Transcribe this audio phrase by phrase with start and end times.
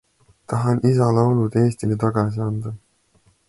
[0.53, 2.77] Tahan isa laulud Eestile tagasi anda.